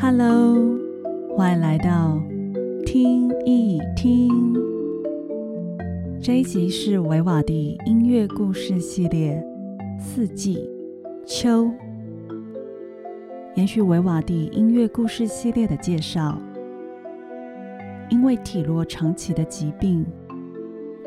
[0.00, 0.78] Hello，
[1.36, 2.22] 欢迎来到
[2.86, 4.54] 听一听。
[6.22, 9.44] 这一集是维瓦蒂音乐故事系列
[10.00, 10.70] 《四季
[11.26, 11.64] 秋》，
[13.56, 16.40] 延续维瓦蒂音乐故事系列的介绍。
[18.08, 20.06] 因为体弱长期的疾病，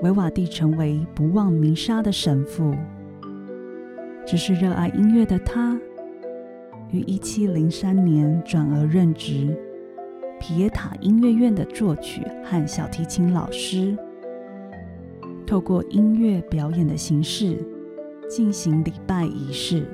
[0.01, 2.75] 维瓦蒂成为不忘弥沙的神父。
[4.25, 5.79] 只是热爱音乐的他。
[6.91, 9.58] 于一七零三年转而任职
[10.40, 13.98] 皮耶塔音乐院的作曲和小提琴老师，
[15.45, 17.58] 透过音乐表演的形式
[18.27, 19.86] 进行礼拜仪式。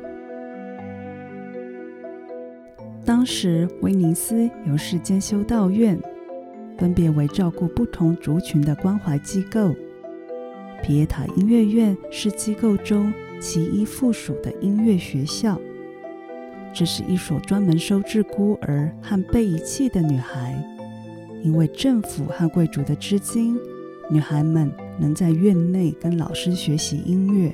[3.06, 6.00] 当时威尼斯有四间修道院，
[6.78, 9.74] 分别为照顾不同族群的关怀机构。
[10.82, 15.60] 皮耶塔音乐院是机构中其一附属的音乐学校。
[16.78, 20.56] 这是一所专门收治孤儿和被遗弃的女孩。
[21.42, 23.58] 因为政府和贵族的资金，
[24.12, 27.52] 女孩们能在院内跟老师学习音乐。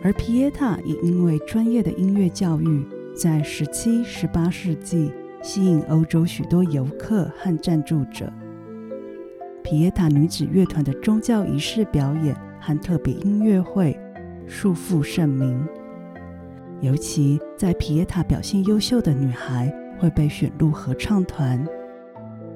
[0.00, 5.10] 而皮耶塔也因为专业的音乐教育，在十七、十八世纪
[5.42, 8.32] 吸引欧洲许多游客和赞助者。
[9.64, 13.98] 皮耶塔女子乐团的宗教仪式表演和特别音乐会，
[14.46, 15.66] 素负盛名。
[16.84, 21.66] 尤其在皮耶塔表现优秀的女孩会被选入合唱团，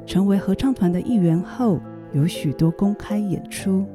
[0.05, 1.81] 成为合唱团的一员后，
[2.12, 3.87] 有许多公开演出。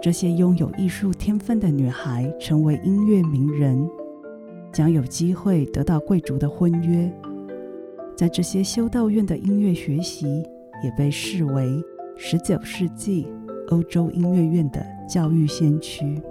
[0.00, 3.84] 这些拥有艺术天分的女孩成为音乐名人，
[4.72, 7.12] 将有机会得到贵族的婚约。
[8.16, 10.44] 在这些修道院的音乐学习
[10.84, 11.68] 也被视为
[12.16, 13.26] 19世纪
[13.70, 16.22] 欧洲音乐院的教育先驱。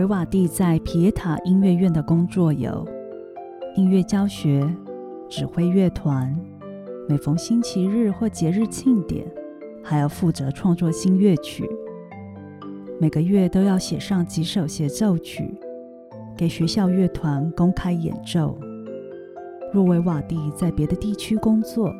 [0.00, 2.88] 维瓦蒂在皮耶塔音乐院的工作有
[3.76, 4.66] 音乐教学、
[5.28, 6.34] 指挥乐团，
[7.06, 9.30] 每逢星期日或节日庆典，
[9.84, 11.68] 还要负责创作新乐曲。
[12.98, 15.54] 每个月都要写上几首协奏曲，
[16.34, 18.58] 给学校乐团公开演奏。
[19.70, 21.92] 若维瓦蒂在别的地区工作，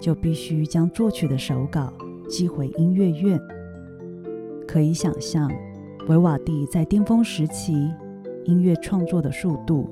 [0.00, 1.92] 就必须将作曲的手稿
[2.28, 3.40] 寄回音乐院。
[4.66, 5.48] 可以想象。
[6.08, 7.92] 维瓦蒂在巅峰时期，
[8.44, 9.86] 音乐创作的速度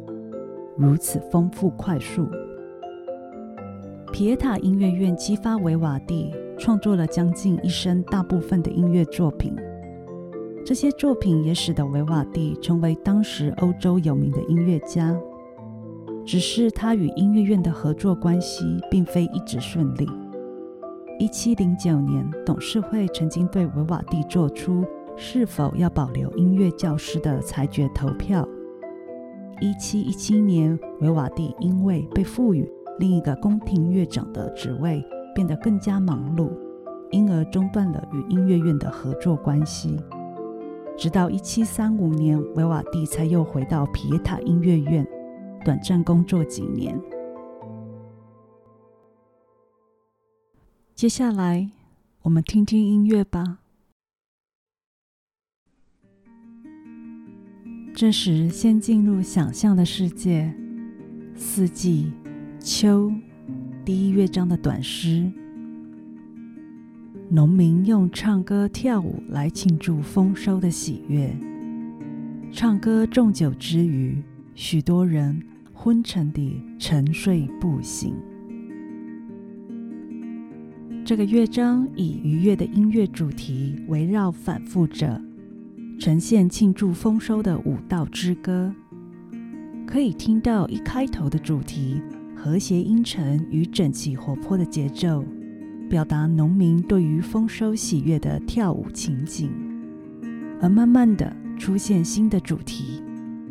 [0.75, 2.27] 如此丰富快速。
[4.15, 9.55] 皮耶塔音乐院激发维瓦蒂创作了将近一生大部分的音乐作品，
[10.65, 15.15] 这些作品也使得维瓦蒂成为当时欧洲有名的音乐家。
[16.25, 20.09] 只是他与音乐院的合作关系并非一直顺利。
[21.19, 24.83] 一七零九年，董事会曾经对维瓦蒂做出。
[25.19, 28.47] 是否要保留音乐教师的裁决投票？
[29.61, 35.03] 一七一七年，维瓦蒂因为被赋予另一个宫廷乐长的职位，
[35.35, 36.51] 变得更加忙碌，
[37.11, 39.99] 因而中断了与音乐院的合作关系。
[40.99, 45.07] 直到一七三五年，维瓦蒂才又回到皮耶塔音乐院，
[45.65, 47.01] 短暂工作几年。
[50.95, 51.71] 接下来，
[52.23, 53.61] 我们听听音乐吧。
[57.97, 60.53] 这时，先进入想象的世界。
[61.35, 62.13] 四季，
[62.61, 63.11] 秋，
[63.87, 65.33] 第一乐章的短诗。
[67.31, 71.35] 农民用唱歌跳舞来庆祝丰收的喜悦。
[72.53, 74.23] 唱歌纵酒之余，
[74.55, 75.43] 许多人
[75.73, 78.15] 昏沉地沉睡不醒。
[81.03, 85.19] 这个乐章以愉悦的音乐主题围绕反复着。
[85.99, 88.73] 呈现庆祝丰收的舞蹈之歌，
[89.87, 92.03] 可以听到一开头的主题
[92.37, 95.25] 和谐音程与整齐活泼的节奏，
[95.89, 99.51] 表达农民对于丰收喜悦的跳舞情景。
[100.61, 103.03] 而慢慢的出现新的主题，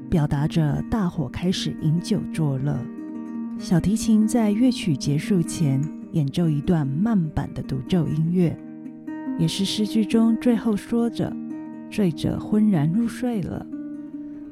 [0.07, 2.79] 表达着大伙开始饮酒作乐。
[3.57, 5.81] 小提琴在乐曲结束前
[6.11, 8.55] 演奏一段慢板的独奏音乐，
[9.39, 11.35] 也是诗句中最后说着。
[11.89, 13.65] 醉者昏然入睡了。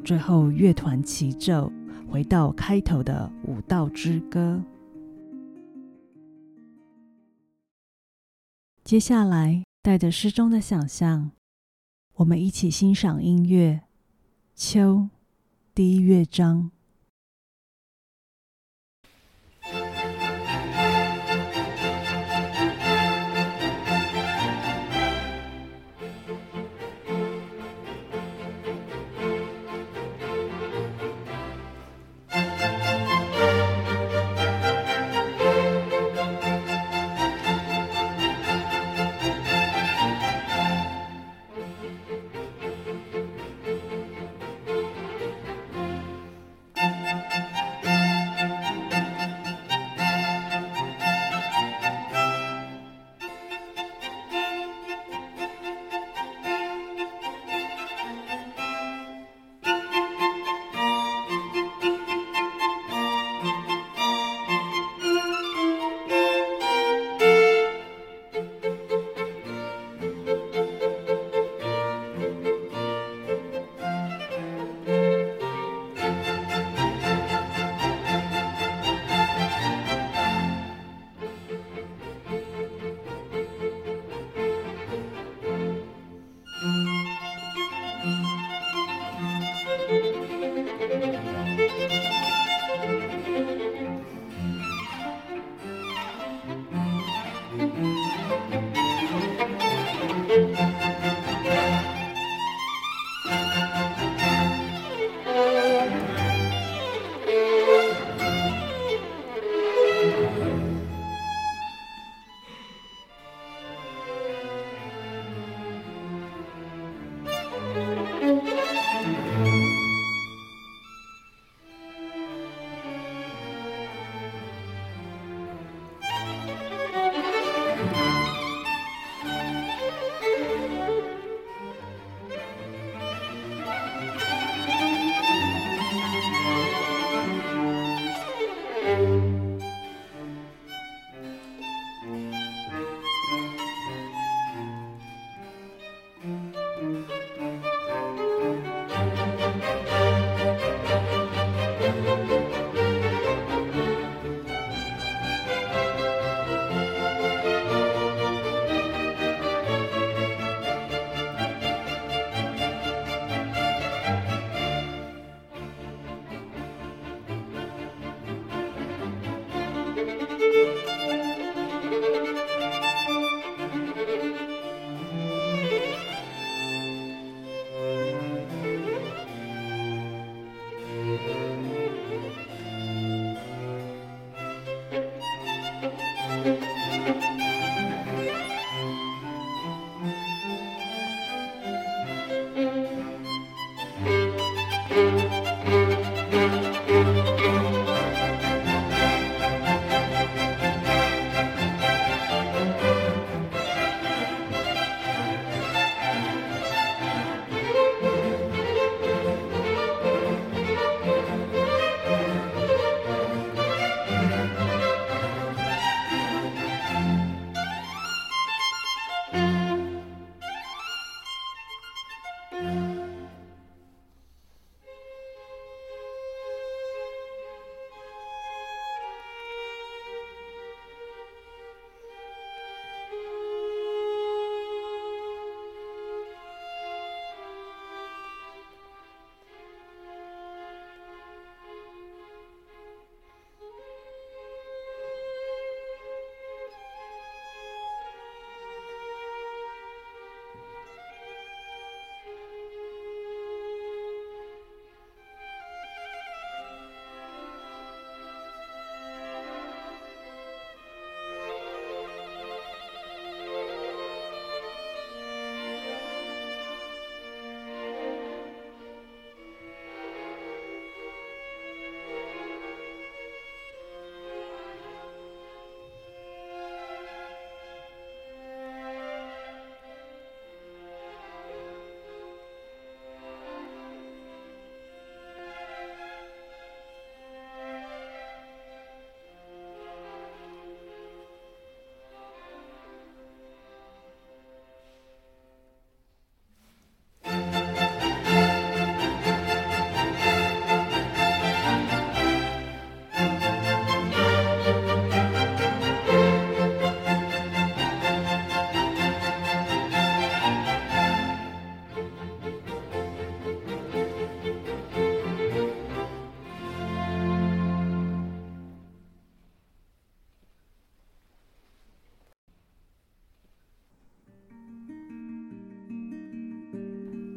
[0.06, 1.72] 最后，乐团齐奏，
[2.10, 4.62] 回到开头的舞蹈之歌。
[8.84, 11.32] 接下来，带着诗中的想象，
[12.16, 13.82] 我们一起欣赏音乐
[14.56, 14.96] 《秋》
[15.74, 16.72] 第一乐章。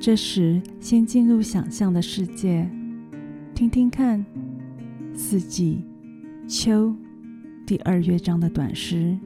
[0.06, 2.70] 这时，先进入想象的世界，
[3.56, 4.24] 听听看
[5.12, 5.84] 四季
[6.46, 6.94] 秋
[7.66, 9.18] 第二乐章的短诗。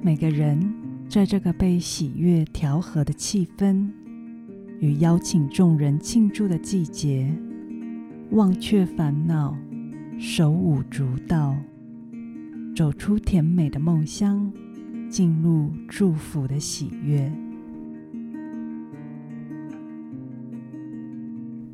[0.00, 0.72] 每个人
[1.08, 3.90] 在这个被喜悦调和的气氛
[4.78, 7.28] 与邀请众人庆祝的季节，
[8.30, 9.58] 忘却烦恼，
[10.16, 11.56] 手舞足蹈，
[12.76, 14.52] 走出甜美的梦乡。
[15.08, 17.32] 进入祝福的喜悦。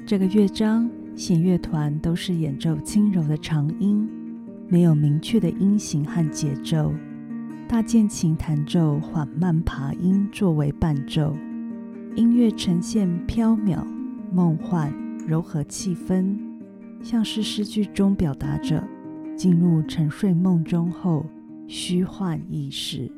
[0.07, 4.09] 这个乐章，弦乐团都是演奏轻柔的长音，
[4.69, 6.93] 没有明确的音型和节奏。
[7.67, 11.35] 大键琴弹奏缓慢爬音作为伴奏，
[12.15, 13.83] 音乐呈现飘渺、
[14.31, 14.93] 梦幻、
[15.27, 16.37] 柔和气氛，
[17.03, 18.87] 像是诗句中表达着
[19.35, 21.25] 进入沉睡梦中后
[21.67, 23.11] 虚幻意识。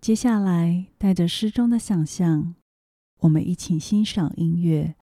[0.00, 2.54] 接下来，带着诗中的想象，
[3.20, 4.94] 我们一起欣赏音乐《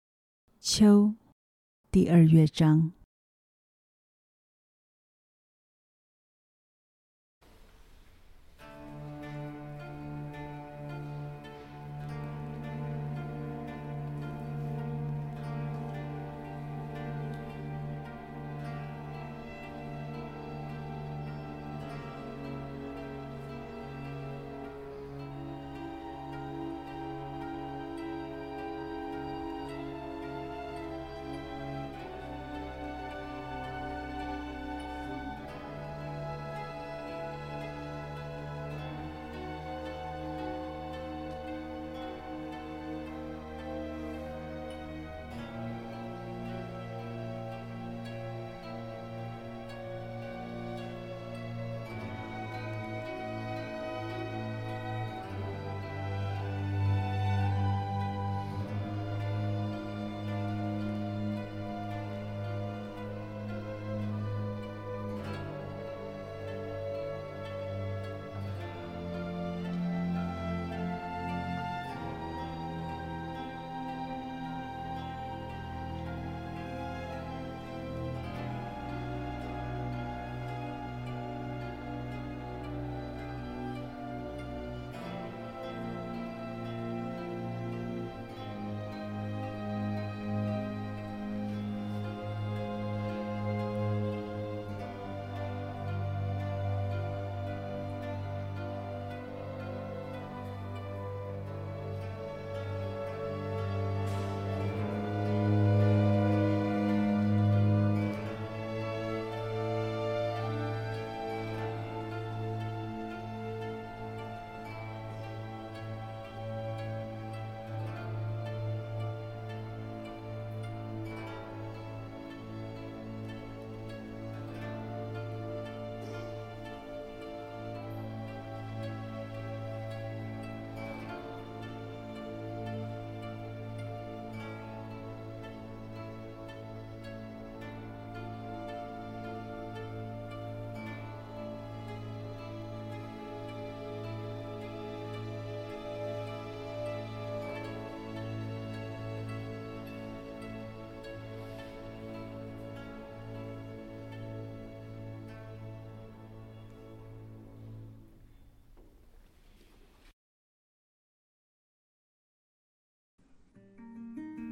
[0.61, 1.07] 秋》
[1.91, 2.93] 第二乐章。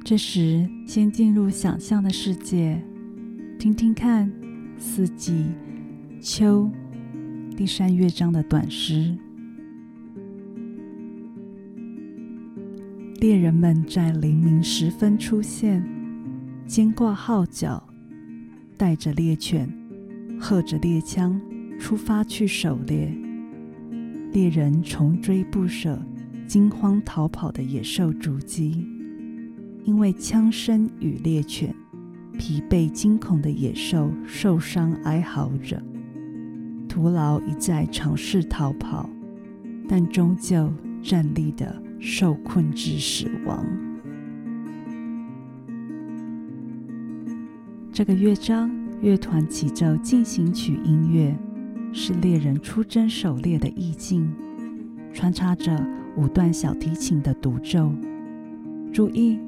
[0.03, 2.81] 这时，先进入想象的世界，
[3.59, 4.27] 听听看
[4.79, 5.45] 《四季
[6.19, 6.67] 秋》
[7.55, 9.15] 第三乐章的短诗。
[13.19, 15.85] 猎人们在黎明时分出现，
[16.65, 17.83] 肩挂号角，
[18.77, 19.71] 带着猎犬，
[20.39, 21.39] 喝着猎枪，
[21.77, 23.13] 出发去狩猎。
[24.31, 26.01] 猎人穷追不舍，
[26.47, 28.87] 惊慌逃跑的野兽足迹。
[29.83, 31.73] 因为枪声与猎犬，
[32.37, 35.81] 疲惫惊恐的野兽受伤哀嚎着，
[36.87, 39.09] 徒劳一再尝试逃跑，
[39.87, 40.71] 但终究
[41.01, 43.65] 站立的受困至死亡。
[47.91, 48.71] 这个乐章，
[49.01, 51.35] 乐团起奏进行曲音乐，
[51.91, 54.31] 是猎人出征狩猎的意境，
[55.11, 55.83] 穿插着
[56.15, 57.91] 五段小提琴的独奏。
[58.93, 59.39] 注意。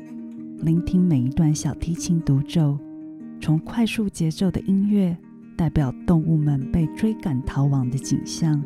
[0.63, 2.77] 聆听每一段小提琴独奏，
[3.41, 5.17] 从快速节奏的音乐
[5.57, 8.63] 代表动物们被追赶逃亡的景象。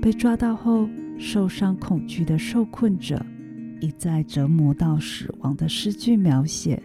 [0.00, 0.88] 被抓到后
[1.18, 3.24] 受伤恐惧的受困者，
[3.80, 6.82] 一再折磨到死亡的诗句描写，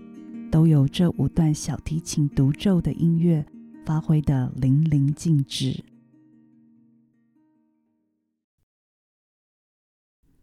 [0.52, 3.46] 都由这五段小提琴独奏的音乐
[3.86, 5.86] 发挥得淋漓尽致。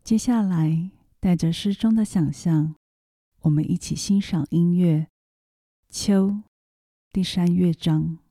[0.03, 2.75] 接下来，带着诗中的想象，
[3.45, 5.01] 我们一起欣赏音乐
[5.91, 6.29] 《秋》
[7.13, 8.24] 第三乐章。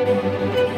[0.00, 0.69] Música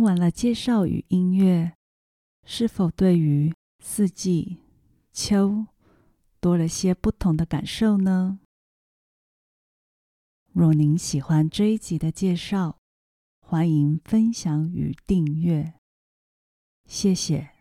[0.00, 1.74] 听完了介绍与音乐，
[2.46, 4.56] 是否对于四季
[5.12, 5.66] 秋
[6.40, 8.40] 多了些不同的感受呢？
[10.54, 12.78] 若您喜欢这一集的介绍，
[13.40, 15.74] 欢迎分享与订阅，
[16.86, 17.59] 谢谢。